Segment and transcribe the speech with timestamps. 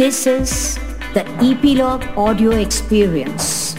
[0.00, 0.78] This is
[1.14, 3.76] the Epilogue Audio Experience.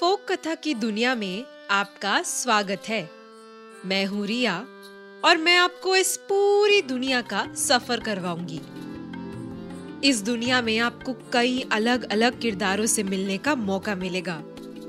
[0.00, 3.10] Folk कथा की दुनिया में आपका स्वागत है
[3.86, 4.56] मैं हूँ रिया
[5.24, 8.60] और मैं आपको इस पूरी दुनिया का सफ़र करवाऊँगी
[10.08, 14.42] इस दुनिया में आपको कई अलग अलग किरदारों से मिलने का मौका मिलेगा,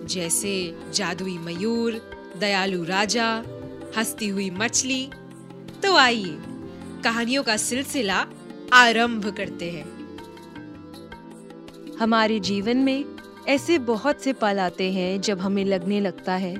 [0.03, 3.43] जैसे जादुई मयूर दयालु राजा,
[3.97, 5.09] हंसती हुई मछली।
[5.83, 6.37] तो आइए,
[7.03, 8.25] कहानियों का सिलसिला
[8.73, 9.93] आरंभ करते हैं।
[11.99, 13.05] हमारे जीवन में
[13.47, 16.55] ऐसे बहुत से पल आते हैं जब हमें लगने लगता है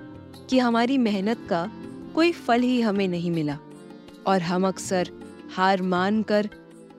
[0.50, 1.72] कि हमारी मेहनत का
[2.16, 3.58] कोई फल ही हमें नहीं मिला
[4.28, 5.09] और हम अक्सर
[5.55, 6.50] हार मान कर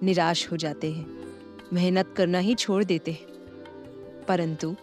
[0.02, 1.06] निराश हो जाते हैं।
[1.72, 3.26] मेहनत करना ही छोड़ देते हैं।
[4.28, 4.76] परंतु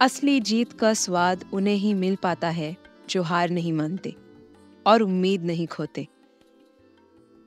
[0.00, 4.16] असली जीत का स्वाद उन्हें ही मिल पाता है जो हार नहीं मानते
[4.86, 6.08] और उम्मीद नहीं खोते।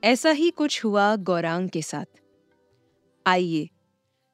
[0.04, 2.04] ऐसा ही कुछ हुआ गौरांग के साथ।
[3.26, 3.68] आइए,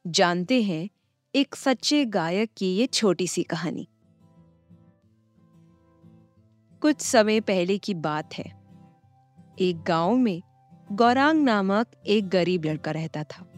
[0.07, 0.89] जानते हैं
[1.35, 3.89] एक सच्चे गायक की ये छोटी सी कहानी।
[6.81, 8.45] कुछ समय पहले की बात है।
[9.59, 10.43] एक गाँव में
[10.93, 13.53] गौरांग नामक एक गरीब लड़का रहता था।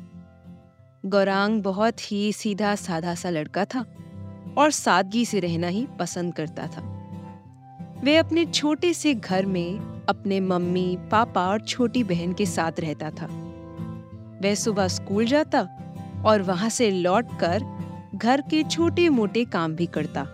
[1.06, 3.80] गौरांग बहुत ही सीधा साधा सा लड़का था
[4.58, 6.97] और सादगी से रहना ही पसंद करता था।
[8.04, 13.10] वे अपने छोटे से घर में अपने मम्मी, पापा और छोटी बहन के साथ रहता
[13.10, 13.26] था।
[14.42, 15.60] वह सुबह स्कूल जाता
[16.26, 17.62] और वहाँ से लौटकर
[18.14, 20.26] घर के छोटे मोटे काम भी करता,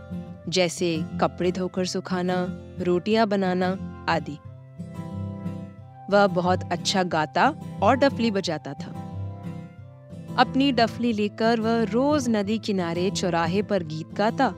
[0.48, 2.36] जैसे कपड़े धोकर सुखाना,
[2.80, 3.68] रोटियाँ बनाना
[4.08, 4.36] आदि।
[6.10, 7.48] वह बहुत अच्छा गाता
[7.82, 8.92] और डफली बजाता था।
[10.38, 14.54] अपनी डफली लेकर वह रोज नदी किनारे चौराहे पर गीत गाता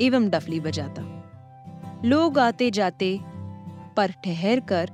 [0.00, 1.02] एवं डफली बजाता।
[2.04, 3.20] लोग आते जाते
[3.96, 4.90] पर ठहर कर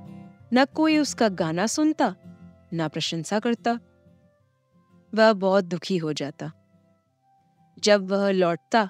[0.53, 2.15] न कोई उसका गाना सुनता,
[2.73, 3.79] न प्रशंसा करता।
[5.13, 6.51] वह बहुत दुखी हो जाता।
[7.79, 8.89] जब वह लौटता,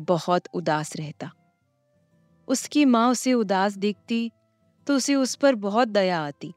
[0.00, 1.30] बहुत उदास रहता।
[2.48, 4.30] उसकी माँ उसे उदास देखती
[4.86, 6.54] तो उसे उस पर बहुत दया आती।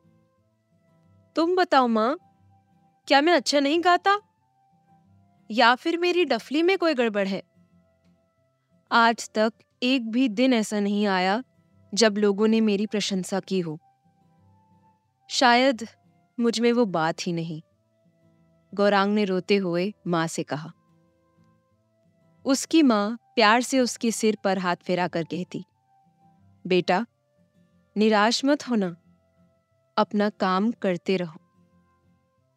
[1.35, 2.17] तुम बताओ माँ,
[3.07, 4.17] क्या मैं अच्छा नहीं गाता?
[5.51, 7.44] या फिर मेरी डफली में कोई गड़बड़ है?
[8.91, 11.43] आज तक एक भी दिन ऐसा नहीं आया
[11.93, 13.77] जब लोगों ने मेरी प्रशंसा की हो।
[15.29, 15.88] शायद
[16.39, 17.61] मुझमें वो बात ही नहीं।
[18.73, 20.71] गौरांग ने रोते हुए माँ से कहा।
[22.45, 25.63] उसकी माँ प्यार से उसके सिर पर हाथ फेरा कर कहती,
[26.66, 27.05] बेटा,
[27.95, 28.95] निराश मत होना।
[29.97, 31.39] अपना काम करते रहो।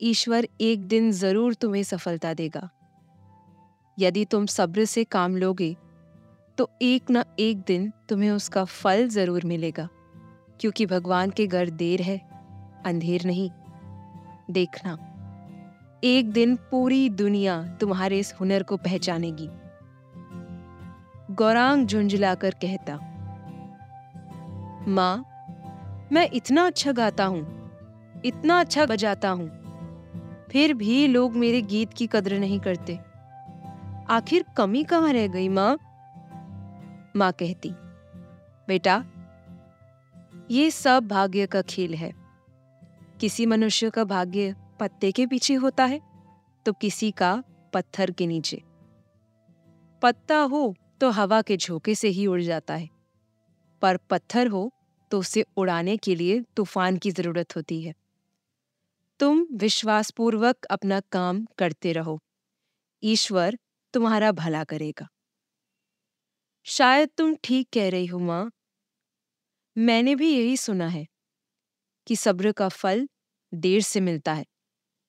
[0.01, 2.69] ईश्वर एक दिन ज़रूर तुम्हें सफलता देगा।
[3.99, 5.77] यदि तुम सब्र से काम लोगे
[6.61, 9.89] तो एक न एक दिन तुम्हें उसका फल ज़रूर मिलेगा,
[10.61, 12.17] क्योंकि भगवान के घर देर है,
[12.87, 13.49] अंधेर नहीं।
[14.51, 14.97] देखना,
[16.03, 19.49] एक दिन पूरी दुनिया तुम्हारे इस हुनर को पहचानेगी।
[21.35, 22.99] गौरांग झुंझलाकर कहता,
[24.89, 25.17] माँ,
[26.13, 27.45] मैं इतना अच्छा गाता हूँ,
[28.25, 29.51] इतना अच्छा बजाता हूँ,
[30.51, 33.01] फिर भी लोग मेरे गीत की कदर नहीं करते।
[34.11, 35.77] आखिर कमी कहाँ रह गई, माँ?
[37.15, 37.71] माँ कहती,
[38.69, 38.97] बेटा,
[40.51, 42.13] ये सब भाग्य का खेल है।
[43.21, 46.01] किसी मनुष्य का भाग्य पत्ते के पीछे होता है
[46.67, 47.33] तो किसी का
[47.73, 48.63] पत्थर के नीचे।
[50.03, 52.89] पत्ता हो तो हवा के झोंके से ही उड़ जाता है,
[53.83, 54.71] पर पत्थर हो
[55.11, 57.95] तो उसे उड़ाने के लिए तूफ़ान की ज़रूरत होती है।
[59.21, 62.19] तुम विश्वासपूर्वक अपना काम करते रहो।
[63.03, 63.59] ईश्वर
[63.95, 65.09] तुम्हारा भला करेगा।
[66.67, 68.51] शायद तुम ठीक कह रही हो, माँ।
[69.77, 71.07] मैंने भी यही सुना है
[72.07, 73.07] कि सब्र का फल
[73.53, 74.45] देर से मिलता है,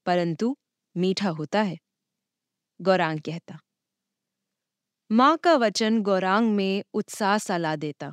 [0.05, 0.55] परंतु
[0.95, 1.77] मीठा होता है,
[2.79, 3.59] गौरांग कहता।
[5.09, 8.11] माँ का वचन गौरांग में उत्साह सा ला देता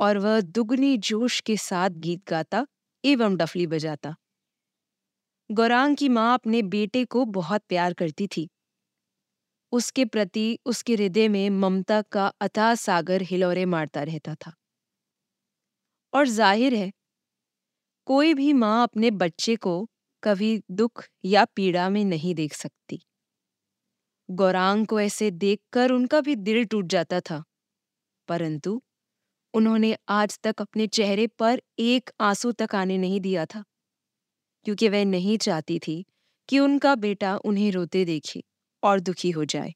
[0.00, 2.66] और वह दुगनी जोश के साथ गीत गाता
[3.04, 4.14] एवं डफली बजाता।
[5.50, 8.48] गौरांग की माँ अपने बेटे को बहुत प्यार करती थी।
[9.76, 14.52] उसके प्रति उसके हृदय में ममता का अथाह सागर हिलोरे मारता रहता था।
[16.12, 16.90] और ज़ाहिर है,
[18.06, 19.74] कोई भी माँ अपने बच्चे को
[20.22, 23.00] कभी दुख या पीड़ा में नहीं देख सकती।
[24.28, 27.42] गौरांग को ऐसे देखकर उनका भी दिल टूट जाता था,
[28.28, 28.80] परंतु
[29.54, 33.62] उन्होंने आज तक अपने चेहरे पर एक आँसू तक आने नहीं दिया था,
[34.66, 36.04] क्योंकि वह नहीं चाहती थी
[36.48, 38.42] कि उनका बेटा उन्हें रोते देखे।
[38.82, 39.74] और दुखी हो जाए।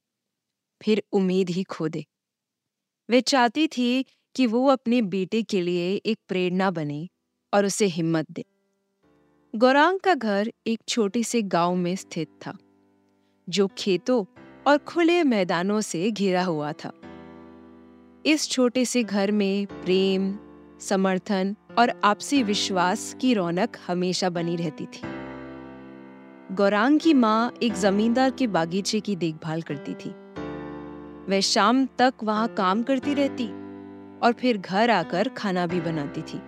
[0.82, 2.05] फिर उम्मीद ही खो दे।
[3.11, 4.05] वे चाहती थी
[4.37, 7.08] कि वो अपने बेटे के लिए एक प्रेरणा बने
[7.55, 8.44] और उसे हिम्मत दे।
[9.56, 12.56] गौरांग का घर एक छोटे से गाँव में स्थित था,
[13.49, 14.25] जो खेतों
[14.67, 16.93] और खुले मैदानों से घिरा हुआ था।
[18.26, 20.38] इस छोटे से घर में प्रेम,
[20.81, 25.10] समर्थन और आपसी विश्वास की रौनक हमेशा बनी रहती थी।
[26.50, 30.11] गौरांग की माँ एक जमींदार के बागीचे की देखभाल करती थी।
[31.29, 33.47] वह शाम तक वहाँ काम करती रहती
[34.20, 36.41] और फिर घर आकर खाना भी बनाती थी।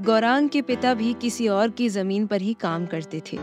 [0.00, 3.36] गौरांग के पिता भी किसी और की ज़मीन पर ही काम करते थे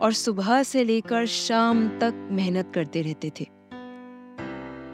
[0.00, 3.44] और सुबह से लेकर शाम तक मेहनत करते रहते थे।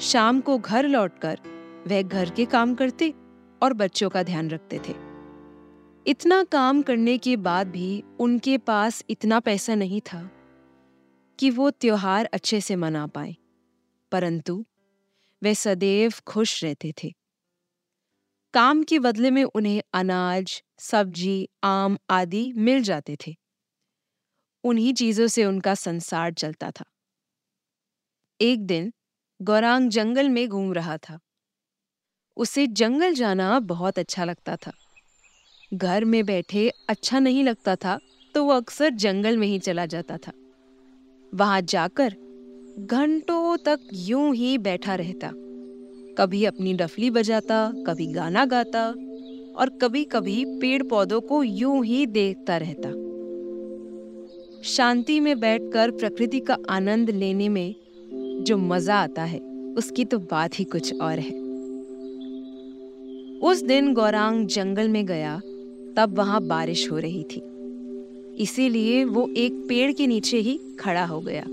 [0.01, 1.39] शाम को घर लौटकर
[1.87, 3.15] वह घर के काम करते
[3.63, 5.08] और बच्चों का ध्यान रखते थे।
[6.09, 10.31] इतना काम करने के बाद भी उनके पास इतना पैसा नहीं था
[11.39, 13.37] कि वो त्योहार अच्छे से मना पाए।
[14.13, 14.67] परंतु
[15.43, 17.15] वे सदैव खुश रहते थे।
[18.55, 23.37] काम के बदले में उन्हें अनाज, सब्ज़ी, आम आदि मिल जाते थे।
[24.65, 26.85] उन्हीं चीज़ों से उनका संसार चलता था।
[28.41, 28.93] एक दिन
[29.43, 31.19] गौरांग जंगल में घूम रहा था।
[32.37, 34.73] उसे जंगल जाना बहुत अच्छा लगता था।
[35.73, 37.99] घर में बैठे अच्छा नहीं लगता था
[38.35, 40.33] तो वो अक्सर जंगल में ही चला जाता था।
[41.33, 42.15] वहाँ जाकर
[42.81, 45.31] घंटों तक यूँ ही बैठा रहता।
[46.19, 48.87] कभी अपनी डफली बजाता, कभी गाना गाता
[49.57, 52.91] और कभी कभी पेड़ पौधों को यूँ ही देखता रहता।
[54.63, 57.75] शांति में बैठकर प्रकृति का आनंद लेने में
[58.47, 59.39] जो मज़ा आता है,
[59.79, 61.37] उसकी तो बात ही कुछ और है।
[63.41, 65.41] उस दिन गौरांग जंगल में गया
[65.99, 67.41] तब वहाँ बारिश हो रही थी।
[68.43, 71.45] इसीलिए वो एक पेड़ के नीचे ही खड़ा हो गया।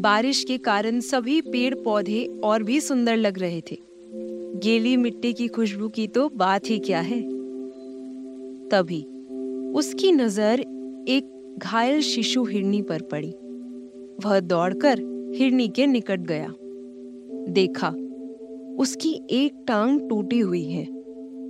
[0.00, 3.78] बारिश के कारण सभी पेड़ पौधे और भी सुंदर लग रहे थे।
[4.62, 7.20] गीली मिट्टी की खुशबू की तो बात ही क्या है?
[8.68, 9.02] तभी
[9.72, 10.60] उसकी नज़र
[11.08, 13.30] एक घायल शिशु हिरनी पर पड़ी।
[14.24, 14.98] वह दौड़कर
[15.36, 16.54] हिरनी के निकट गया।
[17.52, 17.88] देखा,
[18.78, 20.84] उसकी एक टांग टूटी हुई है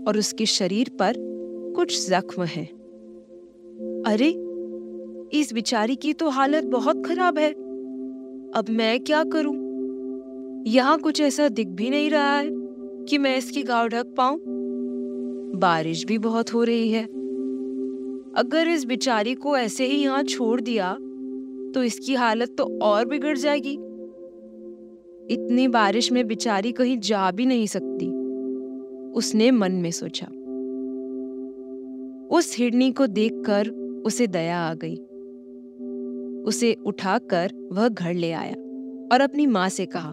[0.08, 1.35] और उसके शरीर पर
[1.76, 2.64] कुछ जख्म है।
[4.06, 4.28] अरे,
[5.38, 7.50] इस बिचारी की तो हालत बहुत खराब है।
[8.52, 9.54] अब मैं क्या करूँ?
[10.66, 12.50] यहाँ कुछ ऐसा दिख भी नहीं रहा है
[13.04, 14.40] कि मैं इसकी गाव ढक पाऊँ।
[15.56, 17.04] बारिश भी बहुत हो रही है।
[18.36, 20.92] अगर इस बिचारी को ऐसे ही यहाँ छोड़ दिया
[21.74, 23.74] तो इसकी हालत तो और बिगड़ जाएगी।
[25.30, 28.06] इतनी बारिश में बिचारी कहीं जा भी नहीं सकती।
[29.10, 30.26] उसने मन में सोचा।
[32.30, 33.68] उस हिरनी को देखकर
[34.06, 34.96] उसे दया आ गई।
[36.44, 38.54] उसे उठाकर वह घर ले आया
[39.12, 40.10] और अपनी माँ से कहा,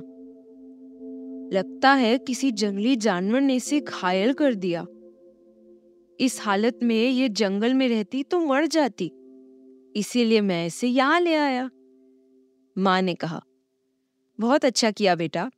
[1.53, 4.85] लगता है किसी जंगली जानवर ने इसे घायल कर दिया।
[6.19, 9.11] इस हालत में ये जंगल में रहती तो मर जाती,
[9.95, 11.69] इसीलिए मैं इसे यहाँ ले आया।
[12.75, 13.41] माँ ने कहा,
[14.39, 15.49] बहुत अच्छा किया बेटा।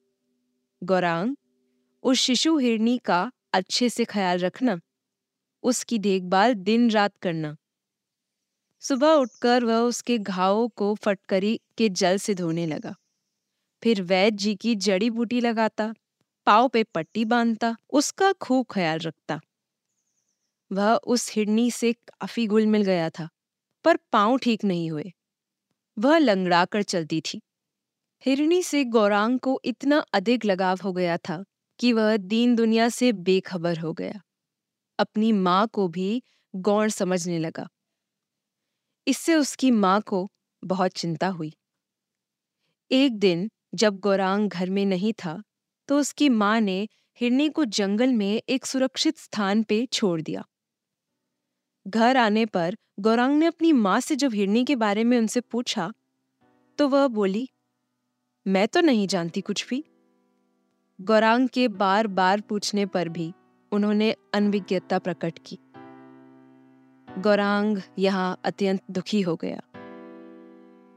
[0.81, 1.35] गौरांग,
[2.03, 4.79] उस शिशु हिरनी का अच्छे से ख्याल रखना।
[5.65, 7.55] उसकी देखभाल दिन रात करना।
[8.81, 12.95] सुबह उठकर वह उसके घावों को फटकरी के जल से धोने लगा।
[13.83, 15.93] फिर वैद्य जी की जड़ी बूटी लगाता,
[16.45, 19.39] पाव पे पट्टी बांधता, उसका खूब ख्याल रखता।
[20.71, 23.29] वह उस हिरनी से काफ़ी गुल मिल गया था,
[23.85, 25.13] पर पाँव ठीक नहीं हुए।
[25.99, 27.41] वह लंगड़ा कर चलती थी।
[28.25, 31.43] हिरणी से गौरांग को इतना अधिक लगाव हो गया था
[31.79, 34.21] कि वह दीन दुनिया से बेखबर हो गया।
[34.99, 36.21] अपनी माँ को भी
[36.53, 37.67] गौर समझने लगा।
[39.07, 40.27] इससे उसकी माँ को
[40.63, 41.53] बहुत चिंता हुई।
[42.91, 45.41] एक दिन जब गौरांग घर में नहीं था
[45.89, 46.87] तो उसकी माँ ने
[47.19, 50.43] हिरनी को जंगल में एक सुरक्षित स्थान पे छोड़ दिया।
[51.85, 55.91] घर आने पर गौरांग ने अपनी माँ से जब हिरनी के बारे में उनसे पूछा
[56.79, 57.47] तो वह बोली,
[58.45, 59.83] मैं तो नहीं जानती कुछ भी।
[60.99, 63.33] गौरांग के बार बार पूछने पर भी
[63.71, 65.59] उन्होंने अनविज्ञता प्रकट की।
[67.19, 69.61] गौरांग यहाँ अत्यंत दुखी हो गया।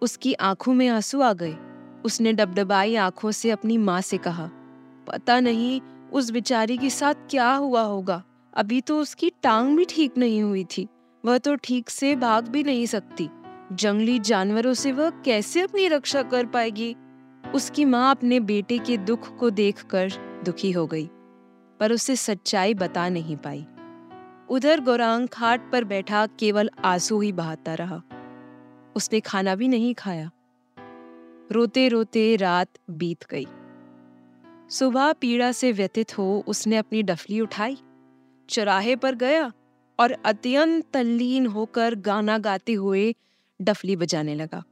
[0.02, 1.56] उसकी आँखों में आँसू आ गए।
[2.04, 4.50] उसने डबडबाई आँखों से अपनी माँ से कहा,
[5.06, 5.80] पता नहीं,
[6.12, 8.24] उस बिचारी के साथ क्या हुआ होगा?
[8.54, 10.88] अभी तो उसकी टांग भी ठीक नहीं हुई थी।
[11.24, 13.28] वह तो ठीक से भाग भी नहीं सकती।
[13.72, 16.96] जंगली जानवरों से वह कैसे अपनी रक्षा कर पाएगी?
[17.54, 20.12] उसकी माँ अपने बेटे के दुख को देखकर
[20.44, 21.10] दुखी हो गई।
[21.80, 23.66] पर उसे सच्चाई बता नहीं पाई।
[24.48, 28.02] उधर गौरांग खाट पर बैठा केवल आँसू ही बहाता रहा।
[28.96, 30.30] उसने खाना भी नहीं खाया।
[31.52, 33.46] रोते रोते रात बीत गई।
[34.70, 37.76] सुबह पीड़ा से व्यथित हो उसने अपनी डफली उठाई,
[38.48, 39.52] चौराहे पर गया
[40.00, 43.14] और अत्यंत तल्लीन होकर गाना गाते हुए
[43.62, 44.62] डफली बजाने लगा।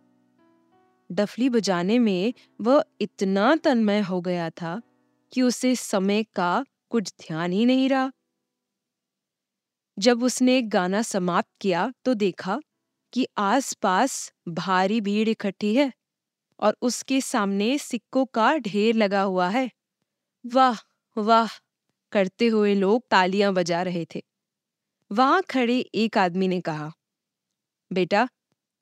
[1.13, 4.83] डफली बजाने में वह इतना तन्मय हो गया था
[5.33, 8.13] कि उसे समय का कुछ ध्यान ही नहीं रहा।
[9.99, 12.61] जब उसने गाना समाप्त किया तो देखा
[13.13, 15.93] कि आसपास भारी भीड़ इकट्ठी है
[16.61, 19.71] और उसके सामने सिक्कों का ढेर लगा हुआ है।
[20.45, 20.77] वाह
[21.17, 21.49] वाह,
[22.13, 24.23] करते हुए लोग तालियाँ बजा रहे थे।
[25.11, 26.93] वहाँ खड़े एक आदमी ने कहा,
[27.93, 28.29] बेटा,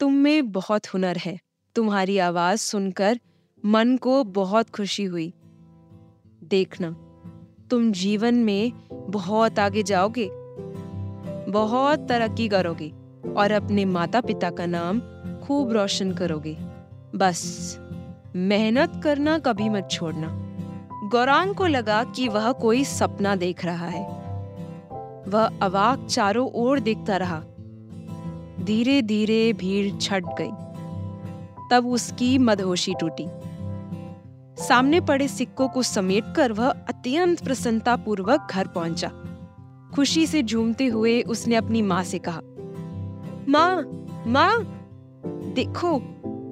[0.01, 1.39] तुम में बहुत हुनर है।
[1.77, 3.21] तुम्हारी आवाज़ सुनकर
[3.65, 5.33] मन को बहुत खुशी हुई।
[6.45, 7.04] देखना
[7.75, 10.31] तुम जीवन में बहुत आगे जाओगे,
[11.51, 12.93] बहुत तरक्की करोगे
[13.37, 15.01] और अपने माता पिता का नाम
[15.45, 16.57] खूब रोशन करोगे।
[17.15, 17.43] बस
[18.37, 20.29] मेहनत करना कभी मत छोड़ना।
[21.09, 24.07] गौरांग को लगा कि वह कोई सपना देख रहा है।
[25.29, 27.43] वह अवाक चारों ओर देखता रहा।
[28.61, 30.51] धीरे धीरे भीड़ छट गई।
[31.71, 33.27] तब उसकी मदहोशी टूटी।
[34.59, 39.11] सामने पड़े सिक्कों को समेटकर वह अत्यंत प्रसन्नता पूर्वक घर पहुँचा।
[39.95, 42.41] खुशी से झूमते हुए उसने अपनी माँ से कहा,
[43.49, 44.65] माँ माँ,
[45.55, 45.99] देखो,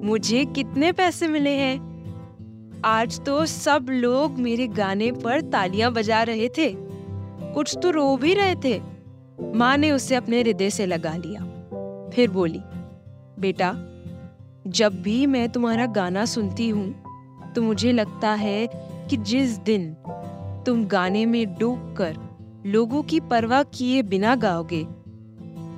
[0.07, 6.49] मुझे कितने पैसे मिले हैं। आज तो सब लोग मेरे गाने पर तालियाँ बजा रहे
[6.49, 6.75] थे।
[7.55, 8.81] कुछ तो रो भी रहे थे।
[9.55, 11.41] माँ ने उसे अपने हृदय से लगा लिया।
[12.11, 12.61] फिर बोली,
[13.39, 13.73] बेटा,
[14.67, 17.02] जब भी मैं तुम्हारा गाना सुनती हूँ
[17.55, 18.67] तो मुझे लगता है
[19.11, 19.93] कि जिस दिन
[20.67, 22.17] तुम गाने में डूब कर
[22.67, 24.83] लोगों की परवाह किए बिना गाओगे,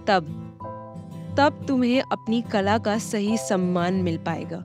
[0.06, 0.40] तब
[1.38, 4.58] तब तुम्हें अपनी कला का सही सम्मान मिल पाएगा।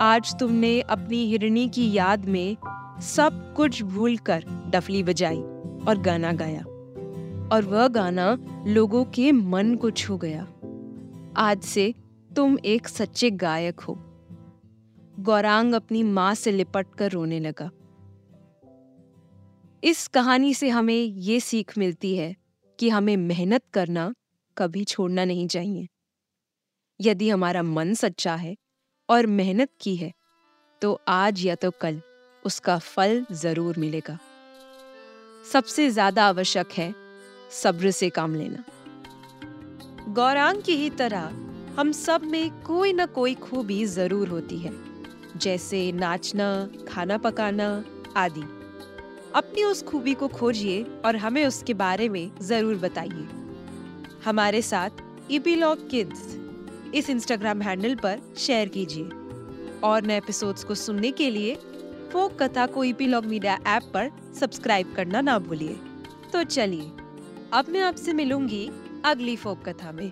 [0.00, 2.56] आज तुमने अपनी हिरणी की याद में
[3.02, 5.40] सब कुछ भूलकर डफली बजाई
[5.88, 6.62] और गाना गाया,
[7.52, 10.46] और वह गाना लोगों के मन को छू गया।
[11.36, 11.92] आज से
[12.36, 13.98] तुम एक सच्चे गायक हो।
[15.18, 17.70] गौरांग अपनी माँ से लिपट कर रोने लगा।
[19.82, 22.34] इस कहानी से हमें ये सीख मिलती है
[22.78, 24.12] कि हमें मेहनत करना
[24.56, 25.86] कभी छोड़ना नहीं चाहिए।
[27.00, 28.54] यदि हमारा मन सच्चा है
[29.08, 30.12] और मेहनत की है
[30.82, 32.00] तो आज या तो कल
[32.42, 34.18] उसका फल ज़रूर मिलेगा।
[35.44, 36.94] सबसे ज़्यादा आवश्यक है
[37.52, 38.64] सब्र से काम लेना।
[40.10, 41.30] गौरांग की ही तरह
[41.78, 44.85] हम सब में कोई ना कोई खूबी ज़रूर होती है।
[45.36, 47.84] जैसे नाचना, खाना पकाना
[48.16, 48.42] आदि।
[49.34, 53.26] अपनी उस खूबी को खोजिए और हमें उसके बारे में ज़रूर बताइए।
[54.24, 54.90] हमारे साथ
[55.30, 56.36] ईपीलॉग किड्स
[56.94, 59.08] इस इंस्टाग्राम हैंडल पर शेयर कीजिए।
[59.84, 61.54] और नए एपिसोड्स को सुनने के लिए
[62.12, 65.76] फोक कथा को ईपीलॉग मीडिया ऐप पर सब्सक्राइब करना ना भूलिए।
[66.32, 66.90] तो चलिए,
[67.52, 68.70] अब मैं आपसे मिलूँगी
[69.04, 70.10] अगली फोक कथा में।